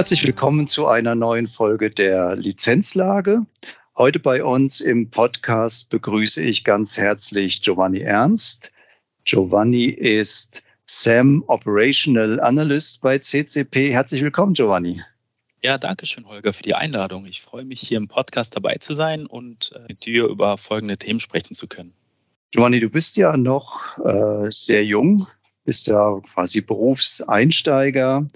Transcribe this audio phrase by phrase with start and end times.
[0.00, 3.44] Herzlich willkommen zu einer neuen Folge der Lizenzlage.
[3.98, 8.70] Heute bei uns im Podcast begrüße ich ganz herzlich Giovanni Ernst.
[9.24, 13.92] Giovanni ist SAM Operational Analyst bei CCP.
[13.92, 15.02] Herzlich willkommen, Giovanni.
[15.62, 17.26] Ja, danke schön, Holger, für die Einladung.
[17.26, 20.96] Ich freue mich, hier im Podcast dabei zu sein und äh, mit dir über folgende
[20.96, 21.92] Themen sprechen zu können.
[22.52, 25.26] Giovanni, du bist ja noch äh, sehr jung,
[25.66, 28.26] bist ja quasi Berufseinsteiger,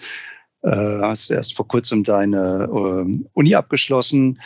[0.65, 4.41] äh, hast erst vor kurzem deine äh, Uni abgeschlossen.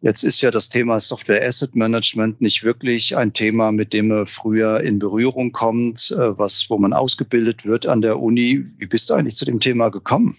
[0.00, 4.26] Jetzt ist ja das Thema Software Asset Management nicht wirklich ein Thema, mit dem man
[4.26, 8.64] früher in Berührung kommt, äh, was, wo man ausgebildet wird an der Uni.
[8.78, 10.36] Wie bist du eigentlich zu dem Thema gekommen?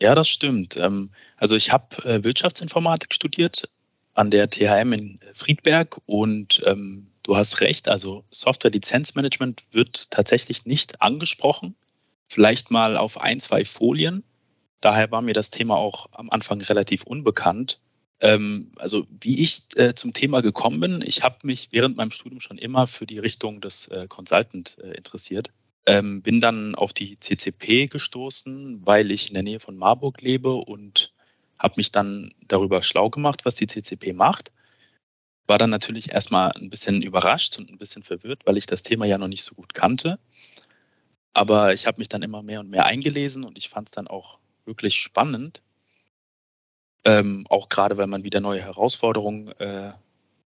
[0.00, 0.76] Ja, das stimmt.
[0.76, 3.68] Ähm, also ich habe äh, Wirtschaftsinformatik studiert
[4.14, 11.00] an der THM in Friedberg und ähm, du hast recht, also Software-Lizenzmanagement wird tatsächlich nicht
[11.00, 11.74] angesprochen.
[12.26, 14.24] Vielleicht mal auf ein, zwei Folien.
[14.84, 17.80] Daher war mir das Thema auch am Anfang relativ unbekannt.
[18.20, 22.40] Ähm, also wie ich äh, zum Thema gekommen bin, ich habe mich während meinem Studium
[22.40, 25.48] schon immer für die Richtung des äh, Consultant äh, interessiert.
[25.86, 30.52] Ähm, bin dann auf die CCP gestoßen, weil ich in der Nähe von Marburg lebe
[30.52, 31.14] und
[31.58, 34.52] habe mich dann darüber schlau gemacht, was die CCP macht.
[35.46, 39.06] War dann natürlich erstmal ein bisschen überrascht und ein bisschen verwirrt, weil ich das Thema
[39.06, 40.18] ja noch nicht so gut kannte.
[41.32, 44.08] Aber ich habe mich dann immer mehr und mehr eingelesen und ich fand es dann
[44.08, 45.62] auch wirklich spannend.
[47.04, 49.92] Ähm, auch gerade, wenn man wieder neue Herausforderungen äh,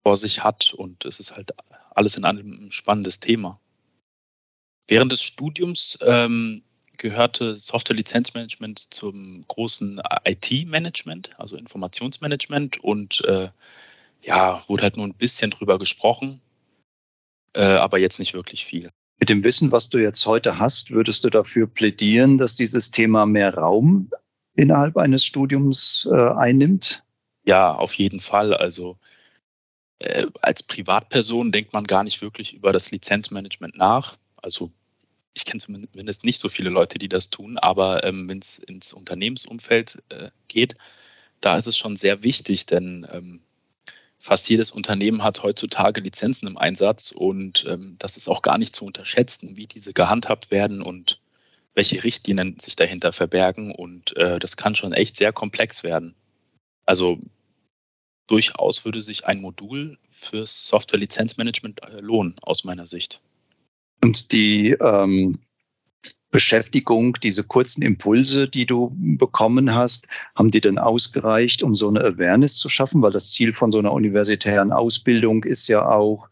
[0.02, 1.52] vor sich hat und es ist halt
[1.90, 3.60] alles in allem ein spannendes Thema.
[4.86, 6.62] Während des Studiums ähm,
[6.96, 13.50] gehörte Software-Lizenzmanagement zum großen IT-Management, also Informationsmanagement und äh,
[14.22, 16.40] ja, wurde halt nur ein bisschen drüber gesprochen,
[17.54, 18.90] äh, aber jetzt nicht wirklich viel.
[19.18, 23.26] Mit dem Wissen, was du jetzt heute hast, würdest du dafür plädieren, dass dieses Thema
[23.26, 24.10] mehr Raum
[24.54, 27.02] innerhalb eines Studiums äh, einnimmt?
[27.44, 28.54] Ja, auf jeden Fall.
[28.54, 28.96] Also
[29.98, 34.18] äh, als Privatperson denkt man gar nicht wirklich über das Lizenzmanagement nach.
[34.36, 34.70] Also
[35.34, 38.92] ich kenne zumindest nicht so viele Leute, die das tun, aber ähm, wenn es ins
[38.92, 40.74] Unternehmensumfeld äh, geht,
[41.40, 43.40] da ist es schon sehr wichtig, denn ähm,
[44.28, 48.74] fast jedes Unternehmen hat heutzutage Lizenzen im Einsatz und ähm, das ist auch gar nicht
[48.74, 51.18] zu unterschätzen, wie diese gehandhabt werden und
[51.74, 53.74] welche Richtlinien sich dahinter verbergen.
[53.74, 56.14] Und äh, das kann schon echt sehr komplex werden.
[56.84, 57.18] Also
[58.26, 63.22] durchaus würde sich ein Modul fürs Software-Lizenzmanagement äh, lohnen, aus meiner Sicht.
[64.04, 65.38] Und die ähm,
[66.30, 70.06] Beschäftigung, diese kurzen Impulse, die du bekommen hast,
[70.36, 73.00] haben die denn ausgereicht, um so eine Awareness zu schaffen?
[73.00, 76.28] Weil das Ziel von so einer universitären Ausbildung ist ja auch,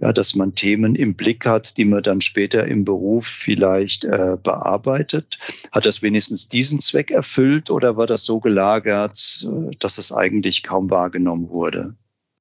[0.00, 4.36] ja, dass man Themen im Blick hat, die man dann später im Beruf vielleicht äh,
[4.42, 5.38] bearbeitet.
[5.72, 10.62] Hat das wenigstens diesen Zweck erfüllt oder war das so gelagert, äh, dass es eigentlich
[10.62, 11.94] kaum wahrgenommen wurde?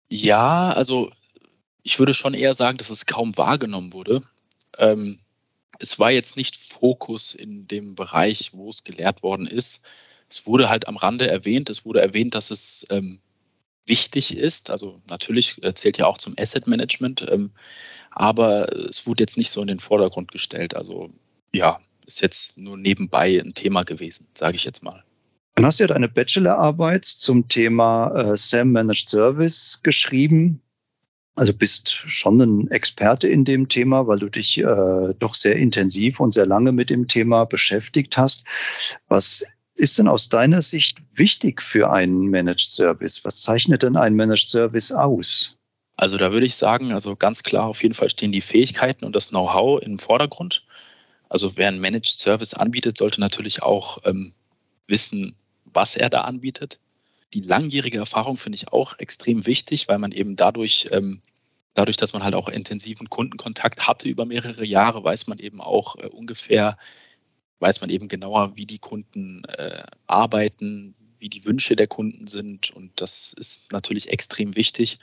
[0.09, 1.09] Ja, also
[1.83, 4.21] ich würde schon eher sagen, dass es kaum wahrgenommen wurde.
[4.77, 5.19] Ähm,
[5.79, 9.83] es war jetzt nicht Fokus in dem Bereich, wo es gelehrt worden ist.
[10.29, 11.69] Es wurde halt am Rande erwähnt.
[11.69, 13.19] Es wurde erwähnt, dass es ähm,
[13.85, 14.69] wichtig ist.
[14.69, 17.51] Also natürlich äh, zählt ja auch zum Asset Management, ähm,
[18.11, 20.75] aber es wurde jetzt nicht so in den Vordergrund gestellt.
[20.75, 21.11] Also
[21.53, 25.03] ja, ist jetzt nur nebenbei ein Thema gewesen, sage ich jetzt mal.
[25.55, 30.61] Dann hast du ja deine Bachelorarbeit zum Thema äh, SAM Managed Service geschrieben.
[31.35, 36.21] Also bist schon ein Experte in dem Thema, weil du dich äh, doch sehr intensiv
[36.21, 38.45] und sehr lange mit dem Thema beschäftigt hast.
[39.09, 39.43] Was
[39.75, 43.25] ist denn aus deiner Sicht wichtig für einen Managed Service?
[43.25, 45.55] Was zeichnet denn ein Managed Service aus?
[45.97, 49.15] Also da würde ich sagen, also ganz klar auf jeden Fall stehen die Fähigkeiten und
[49.15, 50.65] das Know-how im Vordergrund.
[51.27, 54.33] Also wer einen Managed Service anbietet, sollte natürlich auch ähm,
[54.87, 55.35] wissen,
[55.65, 56.79] was er da anbietet
[57.35, 61.21] die langjährige Erfahrung finde ich auch extrem wichtig, weil man eben dadurch, ähm,
[61.73, 65.97] dadurch, dass man halt auch intensiven Kundenkontakt hatte über mehrere Jahre, weiß man eben auch
[65.97, 66.77] äh, ungefähr,
[67.59, 72.71] weiß man eben genauer, wie die Kunden äh, arbeiten, wie die Wünsche der Kunden sind.
[72.71, 74.97] Und das ist natürlich extrem wichtig.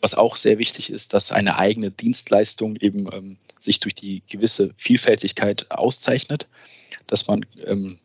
[0.00, 4.72] Was auch sehr wichtig ist, dass eine eigene Dienstleistung eben ähm, sich durch die gewisse
[4.76, 6.48] Vielfältigkeit auszeichnet,
[7.06, 7.98] dass man ähm,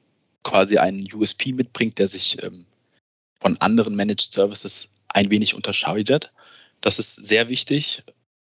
[0.43, 2.65] quasi einen USP mitbringt, der sich ähm,
[3.41, 6.31] von anderen Managed Services ein wenig unterscheidet.
[6.79, 8.03] Das ist sehr wichtig.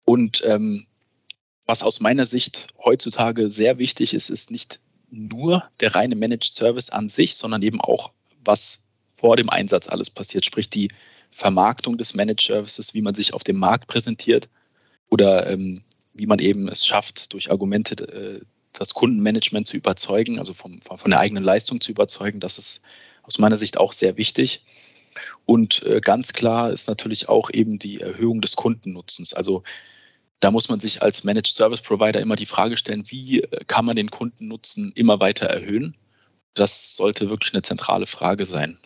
[0.06, 0.86] Und ähm,
[1.66, 6.90] was aus meiner Sicht heutzutage sehr wichtig ist, ist nicht nur der reine Managed Service
[6.90, 8.14] an sich, sondern eben auch,
[8.44, 8.84] was
[9.16, 10.90] vor dem Einsatz alles passiert, sprich die
[11.32, 14.50] Vermarktung des Managed Services, wie man sich auf dem Markt präsentiert
[15.10, 15.84] oder ähm,
[16.14, 18.42] wie man eben es schafft, durch Argumente äh,
[18.74, 22.40] das Kundenmanagement zu überzeugen, also vom, von, der eigenen Leistung zu überzeugen.
[22.40, 22.82] Das ist
[23.24, 24.66] aus meiner Sicht auch sehr wichtig.
[25.46, 29.34] Und äh, ganz klar ist natürlich auch eben die Erhöhung des Kundennutzens.
[29.34, 29.64] Also
[30.40, 33.86] da muss man sich als Managed Service Provider immer die Frage stellen, wie äh, kann
[33.86, 35.96] man den Kundennutzen immer weiter erhöhen?
[36.54, 38.78] Das sollte wirklich eine zentrale Frage sein.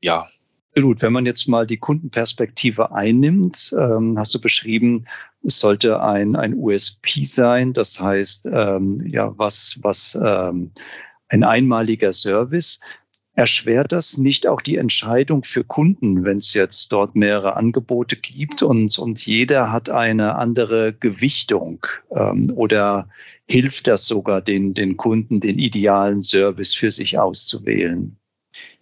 [0.00, 0.28] Ja.
[0.70, 1.02] Absolut.
[1.02, 5.06] Wenn man jetzt mal die Kundenperspektive einnimmt, ähm, hast du beschrieben,
[5.44, 10.70] es sollte ein, ein USP sein, das heißt, ähm, ja, was, was ähm,
[11.28, 12.80] ein einmaliger Service.
[13.34, 18.62] Erschwert das nicht auch die Entscheidung für Kunden, wenn es jetzt dort mehrere Angebote gibt
[18.62, 21.86] und, und jeder hat eine andere Gewichtung?
[22.14, 23.08] Ähm, oder
[23.48, 28.18] hilft das sogar den, den Kunden, den idealen Service für sich auszuwählen?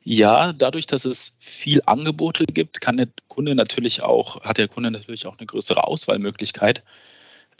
[0.02, 4.90] Ja, dadurch, dass es viel Angebote gibt, kann der Kunde natürlich auch, hat der Kunde
[4.90, 6.82] natürlich auch eine größere Auswahlmöglichkeit.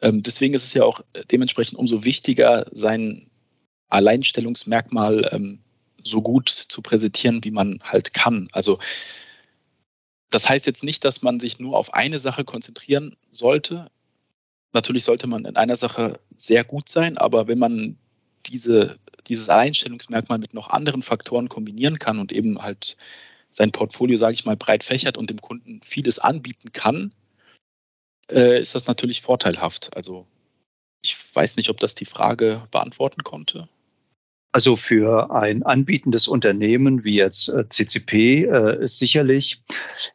[0.02, 3.30] Ähm, deswegen ist es ja auch dementsprechend umso wichtiger, sein
[3.90, 5.60] Alleinstellungsmerkmal ähm,
[6.04, 8.48] so gut zu präsentieren, wie man halt kann.
[8.52, 8.78] Also
[10.30, 13.90] das heißt jetzt nicht, dass man sich nur auf eine Sache konzentrieren sollte.
[14.72, 17.98] Natürlich sollte man in einer Sache sehr gut sein, aber wenn man
[18.46, 22.96] diese, dieses Alleinstellungsmerkmal mit noch anderen Faktoren kombinieren kann und eben halt
[23.50, 27.12] sein Portfolio, sage ich mal, breit fächert und dem Kunden vieles anbieten kann,
[28.30, 29.94] äh, ist das natürlich vorteilhaft.
[29.96, 30.26] Also
[31.02, 33.68] ich weiß nicht, ob das die Frage beantworten konnte.
[34.52, 39.62] Also für ein anbietendes Unternehmen wie jetzt äh, CCP äh, ist sicherlich.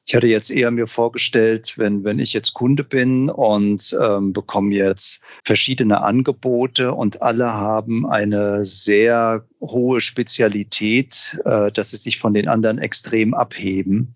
[0.05, 4.75] Ich hatte jetzt eher mir vorgestellt, wenn, wenn ich jetzt Kunde bin und ähm, bekomme
[4.75, 12.33] jetzt verschiedene Angebote und alle haben eine sehr hohe Spezialität, äh, dass sie sich von
[12.33, 14.13] den anderen extrem abheben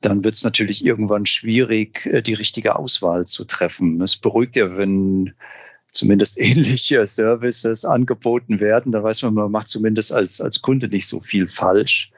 [0.00, 4.02] dann wird es natürlich irgendwann schwierig, äh, die richtige Auswahl zu treffen.
[4.02, 5.32] Es beruhigt ja, wenn
[5.94, 8.92] zumindest ähnliche Services angeboten werden.
[8.92, 12.10] Da weiß man, man macht zumindest als, als Kunde nicht so viel falsch.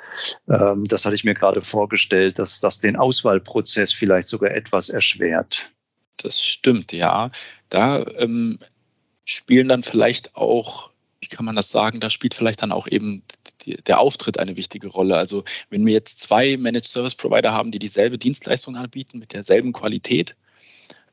[0.49, 5.70] Ähm, das hatte ich mir gerade vorgestellt, dass das den Auswahlprozess vielleicht sogar etwas erschwert.
[6.17, 7.31] Das stimmt, ja.
[7.69, 8.58] Da ähm,
[9.25, 10.90] spielen dann vielleicht auch,
[11.20, 13.22] wie kann man das sagen, da spielt vielleicht dann auch eben
[13.67, 15.17] der Auftritt eine wichtige Rolle.
[15.17, 19.72] Also wenn wir jetzt zwei Managed Service Provider haben, die dieselbe Dienstleistung anbieten mit derselben
[19.72, 20.37] Qualität,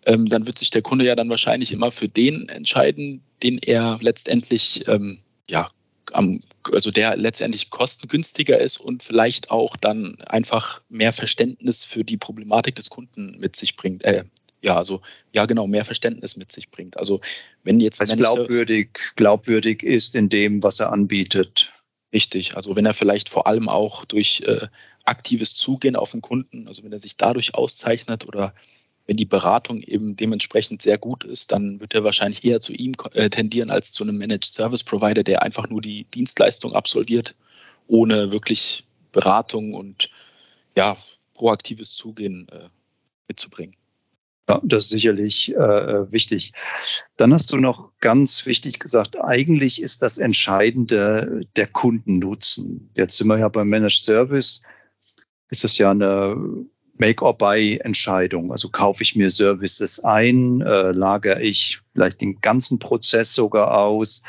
[0.05, 3.99] ähm, dann wird sich der Kunde ja dann wahrscheinlich immer für den entscheiden, den er
[4.01, 5.19] letztendlich, ähm,
[5.49, 5.69] ja,
[6.11, 6.41] am,
[6.71, 12.75] also der letztendlich kostengünstiger ist und vielleicht auch dann einfach mehr Verständnis für die Problematik
[12.75, 14.03] des Kunden mit sich bringt.
[14.03, 14.23] Äh,
[14.61, 15.01] ja, also
[15.33, 16.97] ja genau, mehr Verständnis mit sich bringt.
[16.97, 17.19] Also
[17.63, 21.71] wenn jetzt also glaubwürdig, glaubwürdig ist in dem, was er anbietet.
[22.13, 24.67] Richtig, also wenn er vielleicht vor allem auch durch äh,
[25.03, 28.53] aktives Zugehen auf den Kunden, also wenn er sich dadurch auszeichnet oder
[29.05, 32.93] wenn die Beratung eben dementsprechend sehr gut ist, dann wird er wahrscheinlich eher zu ihm
[33.13, 37.35] äh, tendieren als zu einem Managed Service Provider, der einfach nur die Dienstleistung absolviert,
[37.87, 40.09] ohne wirklich Beratung und
[40.75, 40.97] ja,
[41.33, 42.69] proaktives Zugehen äh,
[43.27, 43.75] mitzubringen.
[44.49, 46.51] Ja, das ist sicherlich äh, wichtig.
[47.15, 52.89] Dann hast du noch ganz wichtig gesagt, eigentlich ist das Entscheidende der Kundennutzen.
[52.97, 54.61] Jetzt sind wir ja beim Managed Service,
[55.49, 56.35] ist das ja eine
[56.97, 58.51] Make-or-Buy-Entscheidung.
[58.51, 64.21] Also kaufe ich mir Services ein, äh, lagere ich vielleicht den ganzen Prozess sogar aus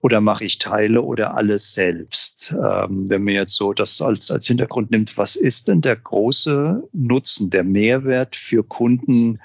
[0.00, 2.52] oder mache ich Teile oder alles selbst?
[2.52, 6.82] Ähm, wenn man jetzt so das als, als Hintergrund nimmt, was ist denn der große
[6.92, 9.38] Nutzen, der Mehrwert für Kunden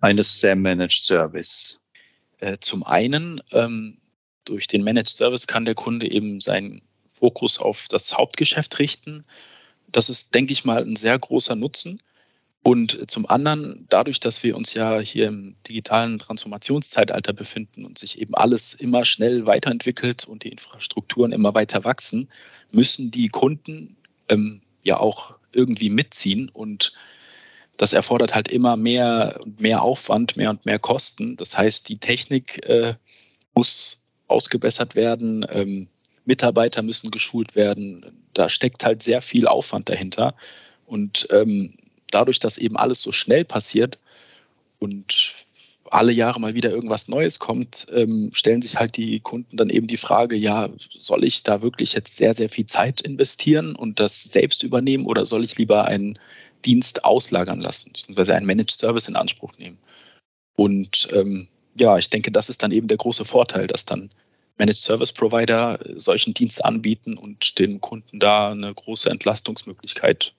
[0.00, 1.80] eines SAM-Managed Service?
[2.38, 3.98] Äh, zum einen, ähm,
[4.44, 6.82] durch den Managed Service kann der Kunde eben seinen
[7.18, 9.24] Fokus auf das Hauptgeschäft richten.
[9.92, 12.00] Das ist, denke ich mal, ein sehr großer Nutzen.
[12.62, 18.20] Und zum anderen, dadurch, dass wir uns ja hier im digitalen Transformationszeitalter befinden und sich
[18.20, 22.28] eben alles immer schnell weiterentwickelt und die Infrastrukturen immer weiter wachsen,
[22.72, 23.96] müssen die Kunden
[24.28, 26.48] ähm, ja auch irgendwie mitziehen.
[26.48, 26.92] Und
[27.76, 31.36] das erfordert halt immer mehr und mehr Aufwand, mehr und mehr Kosten.
[31.36, 32.94] Das heißt, die Technik äh,
[33.54, 35.46] muss ausgebessert werden.
[35.50, 35.86] Ähm,
[36.24, 38.25] Mitarbeiter müssen geschult werden.
[38.36, 40.34] Da steckt halt sehr viel Aufwand dahinter.
[40.84, 41.74] Und ähm,
[42.10, 43.98] dadurch, dass eben alles so schnell passiert
[44.78, 45.34] und
[45.90, 49.86] alle Jahre mal wieder irgendwas Neues kommt, ähm, stellen sich halt die Kunden dann eben
[49.86, 54.24] die Frage, ja, soll ich da wirklich jetzt sehr, sehr viel Zeit investieren und das
[54.24, 56.18] selbst übernehmen oder soll ich lieber einen
[56.64, 59.78] Dienst auslagern lassen, beziehungsweise einen Managed Service in Anspruch nehmen?
[60.56, 64.10] Und ähm, ja, ich denke, das ist dann eben der große Vorteil, dass dann
[64.58, 70.34] Managed Service Provider solchen Dienst anbieten und den Kunden da eine große Entlastungsmöglichkeit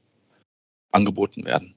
[0.91, 1.75] angeboten werden.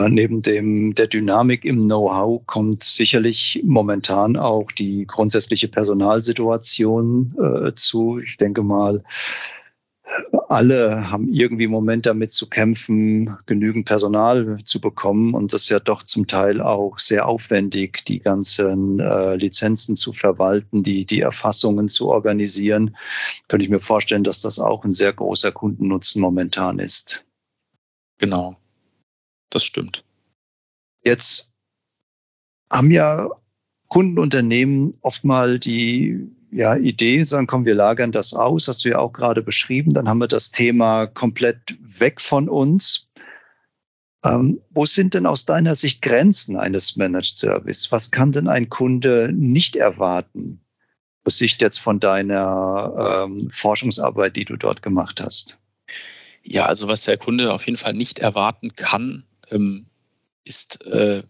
[0.00, 8.18] Neben dem, der Dynamik im Know-how kommt sicherlich momentan auch die grundsätzliche Personalsituation äh, zu.
[8.18, 9.04] Ich denke mal,
[10.48, 15.34] alle haben irgendwie im Moment damit zu kämpfen, genügend Personal zu bekommen.
[15.34, 20.12] Und das ist ja doch zum Teil auch sehr aufwendig, die ganzen äh, Lizenzen zu
[20.12, 22.96] verwalten, die, die Erfassungen zu organisieren.
[23.48, 27.24] Könnte ich mir vorstellen, dass das auch ein sehr großer Kundennutzen momentan ist.
[28.18, 28.56] Genau,
[29.50, 30.04] das stimmt.
[31.04, 31.50] Jetzt
[32.70, 33.28] haben ja
[33.88, 38.98] Kundenunternehmen oft mal die ja, Idee, sagen, komm, wir lagern das aus, hast du ja
[38.98, 43.06] auch gerade beschrieben, dann haben wir das Thema komplett weg von uns.
[44.22, 47.90] Ähm, wo sind denn aus deiner Sicht Grenzen eines Managed Service?
[47.90, 50.60] Was kann denn ein Kunde nicht erwarten,
[51.24, 55.58] aus Sicht jetzt von deiner ähm, Forschungsarbeit, die du dort gemacht hast?
[56.44, 59.86] Ja, also was der Kunde auf jeden Fall nicht erwarten kann, ähm,
[60.44, 61.22] ist äh,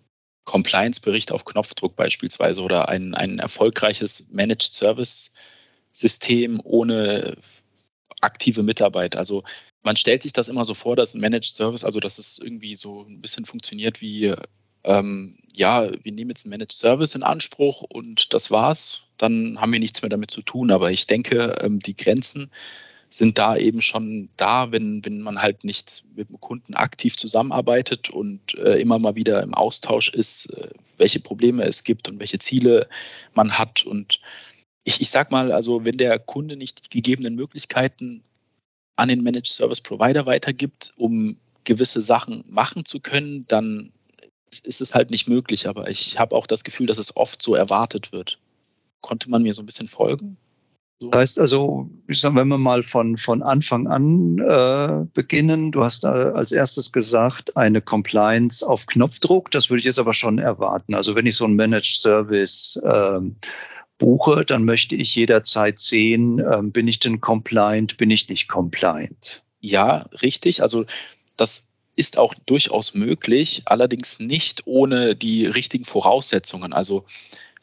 [0.44, 7.36] Compliance-Bericht auf Knopfdruck beispielsweise oder ein, ein erfolgreiches Managed Service-System ohne
[8.20, 9.16] aktive Mitarbeit.
[9.16, 9.42] Also
[9.82, 12.76] man stellt sich das immer so vor, dass ein Managed Service, also dass es irgendwie
[12.76, 14.34] so ein bisschen funktioniert wie,
[14.84, 19.72] ähm, ja, wir nehmen jetzt einen Managed Service in Anspruch und das war's, dann haben
[19.72, 20.70] wir nichts mehr damit zu tun.
[20.70, 22.50] Aber ich denke, ähm, die Grenzen
[23.12, 28.08] sind da eben schon da, wenn, wenn man halt nicht mit dem Kunden aktiv zusammenarbeitet
[28.08, 32.38] und äh, immer mal wieder im Austausch ist, äh, welche Probleme es gibt und welche
[32.38, 32.88] Ziele
[33.34, 33.84] man hat.
[33.84, 34.20] Und
[34.84, 38.22] ich, ich sag mal, also wenn der Kunde nicht die gegebenen Möglichkeiten
[38.96, 43.92] an den Managed Service Provider weitergibt, um gewisse Sachen machen zu können, dann
[44.64, 45.68] ist es halt nicht möglich.
[45.68, 48.38] Aber ich habe auch das Gefühl, dass es oft so erwartet wird.
[49.02, 50.38] Konnte man mir so ein bisschen folgen?
[51.10, 55.84] Das heißt also, ich sag, wenn wir mal von, von Anfang an äh, beginnen, du
[55.84, 59.50] hast äh, als erstes gesagt, eine Compliance auf Knopfdruck.
[59.50, 60.94] Das würde ich jetzt aber schon erwarten.
[60.94, 63.20] Also wenn ich so einen Managed Service äh,
[63.98, 69.42] buche, dann möchte ich jederzeit sehen, ähm, bin ich denn compliant, bin ich nicht compliant.
[69.60, 70.62] Ja, richtig.
[70.62, 70.84] Also
[71.36, 76.72] das ist auch durchaus möglich, allerdings nicht ohne die richtigen Voraussetzungen.
[76.72, 77.04] Also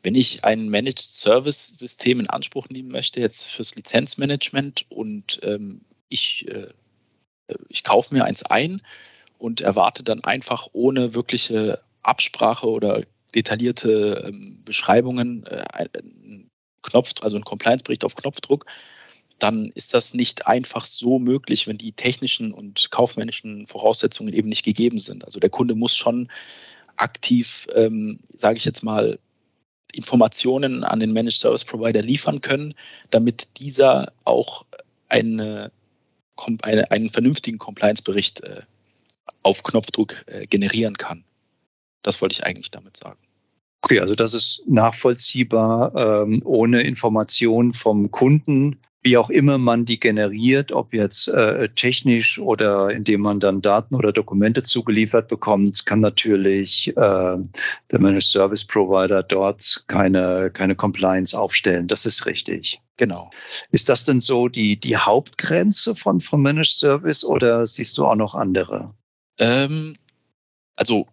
[0.03, 5.82] wenn ich ein Managed Service System in Anspruch nehmen möchte, jetzt fürs Lizenzmanagement und ähm,
[6.10, 6.68] ich, äh,
[7.68, 8.82] ich kaufe mir eins ein
[9.38, 13.03] und erwarte dann einfach ohne wirkliche Absprache oder
[13.36, 16.50] detaillierte ähm, Beschreibungen äh, einen
[16.82, 18.65] Knopf, also einen Compliance-Bericht auf Knopfdruck,
[19.38, 24.65] dann ist das nicht einfach so möglich, wenn die technischen und kaufmännischen Voraussetzungen eben nicht
[24.65, 25.24] gegeben sind.
[25.24, 26.29] Also der Kunde muss schon
[26.98, 29.20] aktiv, ähm, sage ich jetzt mal,
[29.93, 32.74] Informationen an den Managed Service Provider liefern können,
[33.10, 34.65] damit dieser auch
[35.08, 35.72] eine,
[36.62, 38.62] eine einen vernünftigen Compliance-Bericht äh,
[39.43, 41.24] auf Knopfdruck äh, generieren kann.
[42.03, 43.19] Das wollte ich eigentlich damit sagen.
[43.81, 50.00] Okay, also das ist nachvollziehbar ähm, ohne Information vom Kunden wie auch immer man die
[50.00, 56.01] generiert, ob jetzt äh, technisch oder indem man dann Daten oder Dokumente zugeliefert bekommt, kann
[56.01, 61.88] natürlich äh, der Managed Service Provider dort keine, keine Compliance aufstellen.
[61.88, 62.82] Das ist richtig.
[62.98, 63.32] Genau.
[63.72, 68.15] Ist das denn so die, die Hauptgrenze von, von Managed Service oder siehst du auch
[68.15, 68.94] noch andere?
[69.38, 69.96] Ähm,
[70.75, 71.08] also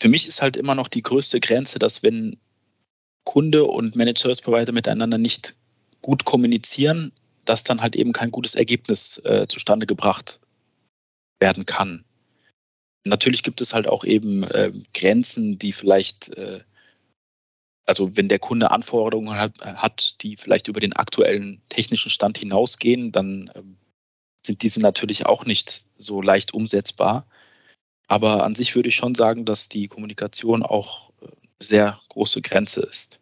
[0.00, 2.36] für mich ist halt immer noch die größte Grenze, dass wenn
[3.24, 5.54] Kunde und Managed Service Provider miteinander nicht
[6.02, 7.12] gut kommunizieren,
[7.48, 10.40] dass dann halt eben kein gutes Ergebnis äh, zustande gebracht
[11.40, 12.04] werden kann.
[13.04, 16.60] Natürlich gibt es halt auch eben äh, Grenzen, die vielleicht, äh,
[17.86, 23.12] also wenn der Kunde Anforderungen hat, hat, die vielleicht über den aktuellen technischen Stand hinausgehen,
[23.12, 23.78] dann ähm,
[24.44, 27.26] sind diese natürlich auch nicht so leicht umsetzbar.
[28.08, 31.28] Aber an sich würde ich schon sagen, dass die Kommunikation auch äh,
[31.60, 33.20] sehr große Grenze ist.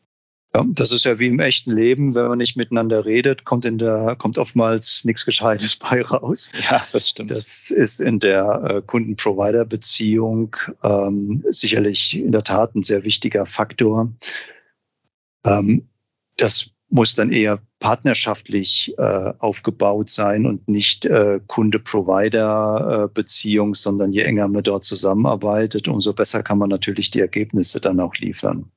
[0.56, 3.76] Ja, das ist ja wie im echten Leben, wenn man nicht miteinander redet, kommt in
[3.76, 6.50] der, kommt oftmals nichts Gescheites bei raus.
[6.70, 7.30] Ja, das stimmt.
[7.30, 14.10] Das ist in der äh, Kunden-Provider-Beziehung ähm, sicherlich in der Tat ein sehr wichtiger Faktor.
[15.44, 15.86] Ähm,
[16.38, 24.48] das muss dann eher partnerschaftlich äh, aufgebaut sein und nicht äh, Kunde-Provider-Beziehung, sondern je enger
[24.48, 28.70] man dort zusammenarbeitet, umso besser kann man natürlich die Ergebnisse dann auch liefern.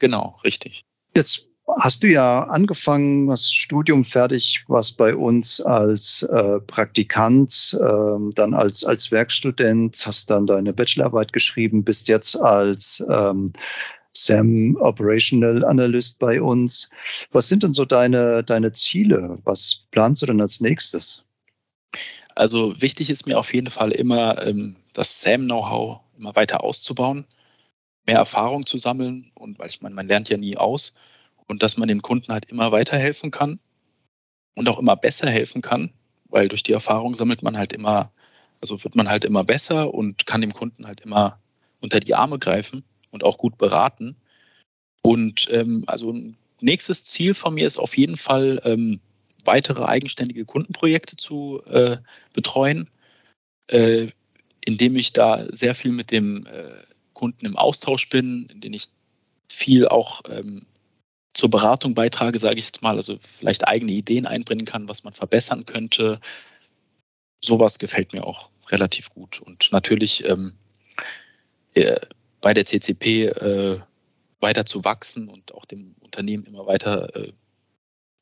[0.00, 0.84] Genau, richtig.
[1.16, 1.46] Jetzt
[1.80, 8.54] hast du ja angefangen, hast Studium fertig, warst bei uns als äh, Praktikant, äh, dann
[8.54, 13.52] als, als Werkstudent, hast dann deine Bachelorarbeit geschrieben, bist jetzt als ähm,
[14.12, 16.88] SAM Operational Analyst bei uns.
[17.32, 19.38] Was sind denn so deine, deine Ziele?
[19.44, 21.24] Was planst du denn als nächstes?
[22.36, 27.24] Also wichtig ist mir auf jeden Fall immer, ähm, das SAM-Know-how immer weiter auszubauen,
[28.06, 30.94] mehr Erfahrung zu sammeln und weil ich meine, man lernt ja nie aus
[31.46, 33.60] und dass man den Kunden halt immer weiterhelfen kann
[34.54, 35.92] und auch immer besser helfen kann,
[36.28, 38.12] weil durch die Erfahrung sammelt man halt immer,
[38.60, 41.38] also wird man halt immer besser und kann dem Kunden halt immer
[41.80, 44.16] unter die Arme greifen und auch gut beraten.
[45.02, 49.00] Und ähm, also ein nächstes Ziel von mir ist auf jeden Fall, ähm,
[49.44, 51.98] weitere eigenständige Kundenprojekte zu äh,
[52.32, 52.88] betreuen,
[53.68, 54.08] äh,
[54.64, 56.93] indem ich da sehr viel mit dem äh,
[57.24, 58.88] Kunden im Austausch bin, in dem ich
[59.50, 60.66] viel auch ähm,
[61.32, 65.14] zur Beratung beitrage, sage ich jetzt mal, also vielleicht eigene Ideen einbringen kann, was man
[65.14, 66.20] verbessern könnte.
[67.42, 69.40] Sowas gefällt mir auch relativ gut.
[69.40, 70.52] Und natürlich ähm,
[71.72, 71.98] äh,
[72.42, 73.80] bei der CCP äh,
[74.40, 77.32] weiter zu wachsen und auch dem Unternehmen immer weiter äh,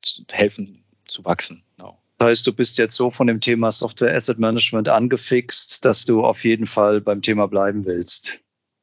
[0.00, 1.64] zu helfen zu wachsen.
[1.76, 2.00] Genau.
[2.18, 6.24] Das heißt, du bist jetzt so von dem Thema Software Asset Management angefixt, dass du
[6.24, 8.38] auf jeden Fall beim Thema bleiben willst.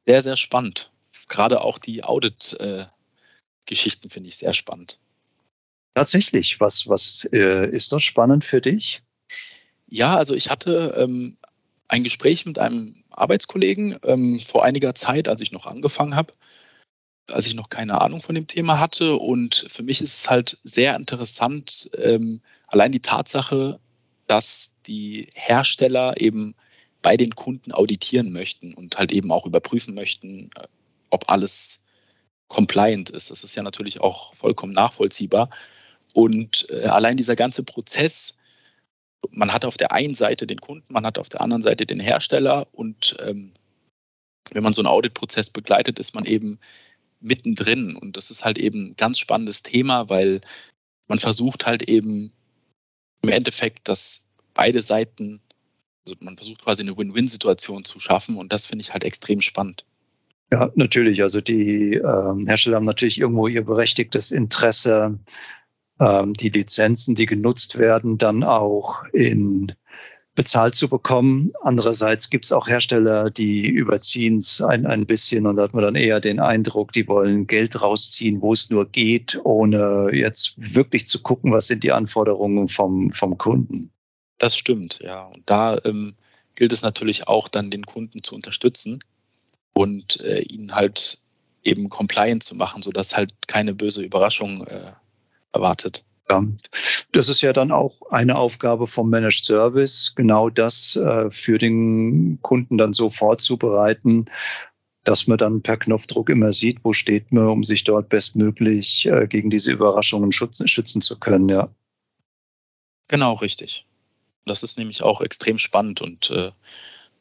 [0.10, 0.90] Sehr, sehr spannend.
[1.28, 4.98] Gerade auch die Audit-Geschichten äh, finde ich sehr spannend.
[5.94, 9.04] Tatsächlich, was, was äh, ist das spannend für dich?
[9.86, 11.38] Ja, also ich hatte ähm,
[11.90, 16.34] ein Gespräch mit einem Arbeitskollegen ähm, vor einiger Zeit, als ich noch angefangen habe,
[17.28, 19.16] als ich noch keine Ahnung von dem Thema hatte.
[19.16, 23.80] Und für mich ist es halt sehr interessant, ähm, allein die Tatsache,
[24.26, 26.56] dass die Hersteller eben
[27.02, 30.68] bei den Kunden auditieren möchten und halt eben auch überprüfen möchten, äh,
[31.10, 31.84] ob alles
[32.48, 33.32] compliant ist.
[33.32, 35.50] Das ist ja natürlich auch vollkommen nachvollziehbar.
[36.14, 38.38] Und äh, allein dieser ganze Prozess,
[39.32, 42.00] man hat auf der einen Seite den Kunden, man hat auf der anderen Seite den
[42.00, 43.54] Hersteller und ähm,
[44.52, 46.60] wenn man so einen Auditprozess begleitet, ist man eben
[47.20, 50.42] mittendrin und das ist halt eben ein ganz spannendes Thema, weil
[51.08, 52.32] man versucht halt eben
[53.22, 55.42] im Endeffekt, dass beide Seiten,
[56.10, 59.86] also man versucht quasi eine Win-Win-Situation zu schaffen und das finde ich halt extrem spannend.
[60.52, 61.22] Ja, natürlich.
[61.22, 65.20] Also die ähm, Hersteller haben natürlich irgendwo ihr berechtigtes Interesse,
[66.00, 69.72] ähm, die Lizenzen, die genutzt werden, dann auch in
[70.34, 71.52] bezahlt zu bekommen.
[71.62, 75.84] Andererseits gibt es auch Hersteller, die überziehen es ein, ein bisschen und da hat man
[75.84, 81.06] dann eher den Eindruck, die wollen Geld rausziehen, wo es nur geht, ohne jetzt wirklich
[81.06, 83.92] zu gucken, was sind die Anforderungen vom, vom Kunden.
[84.40, 85.26] Das stimmt, ja.
[85.26, 86.16] Und da ähm,
[86.56, 89.00] gilt es natürlich auch dann den Kunden zu unterstützen
[89.74, 91.20] und äh, ihn halt
[91.64, 94.94] eben compliant zu machen, sodass halt keine böse Überraschung äh,
[95.54, 96.04] erwartet.
[96.30, 96.44] Ja,
[97.12, 102.40] das ist ja dann auch eine Aufgabe vom Managed Service, genau das äh, für den
[102.42, 104.26] Kunden dann so vorzubereiten,
[105.04, 109.28] dass man dann per Knopfdruck immer sieht, wo steht man, um sich dort bestmöglich äh,
[109.28, 111.70] gegen diese Überraschungen schützen, schützen zu können, ja.
[113.08, 113.88] Genau, richtig.
[114.46, 116.52] Das ist nämlich auch extrem spannend und äh,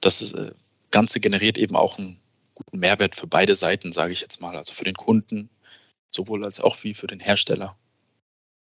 [0.00, 0.52] das ist, äh,
[0.90, 2.18] Ganze generiert eben auch einen
[2.54, 5.50] guten Mehrwert für beide Seiten, sage ich jetzt mal, also für den Kunden
[6.10, 7.76] sowohl als auch wie für den Hersteller.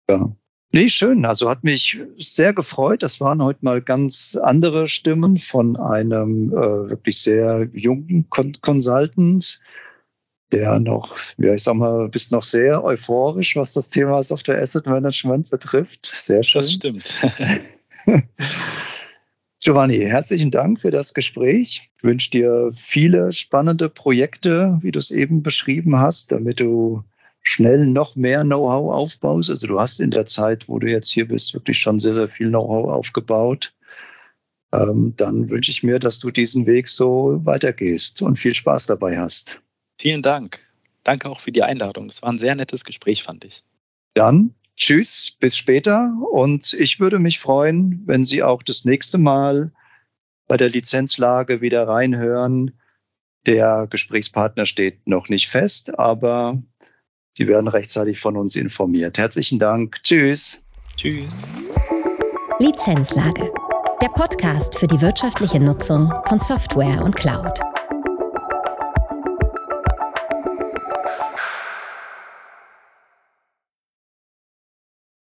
[0.09, 0.31] Ja.
[0.73, 1.25] Nee, schön.
[1.25, 3.03] Also hat mich sehr gefreut.
[3.03, 9.61] Das waren heute mal ganz andere Stimmen von einem äh, wirklich sehr jungen Con Consultant,
[10.53, 14.87] der noch, ja, ich sag mal, bist noch sehr euphorisch, was das Thema Software Asset
[14.87, 16.13] Management betrifft.
[16.15, 16.61] Sehr schön.
[16.61, 17.15] Das stimmt.
[19.61, 21.83] Giovanni, herzlichen Dank für das Gespräch.
[21.97, 27.03] Ich wünsche dir viele spannende Projekte, wie du es eben beschrieben hast, damit du
[27.43, 29.51] schnell noch mehr Know-how aufbaust.
[29.51, 32.29] Also du hast in der Zeit, wo du jetzt hier bist, wirklich schon sehr, sehr
[32.29, 33.73] viel Know-how aufgebaut.
[34.73, 39.17] Ähm, dann wünsche ich mir, dass du diesen Weg so weitergehst und viel Spaß dabei
[39.19, 39.61] hast.
[39.99, 40.61] Vielen Dank.
[41.05, 42.09] Danke auch für die Einladung.
[42.09, 43.63] Das war ein sehr nettes Gespräch, fand ich.
[44.15, 46.13] Dann tschüss, bis später.
[46.31, 49.73] Und ich würde mich freuen, wenn Sie auch das nächste Mal
[50.49, 52.73] bei der Lizenzlage wieder reinhören.
[53.47, 56.63] Der Gesprächspartner steht noch nicht fest, aber
[57.37, 59.19] Sie werden rechtzeitig von uns informiert.
[59.19, 60.03] Herzlichen Dank.
[60.03, 60.63] Tschüss.
[60.97, 61.43] Tschüss.
[62.59, 63.53] Lizenzlage.
[64.03, 67.61] Der Podcast für die wirtschaftliche Nutzung von Software und Cloud.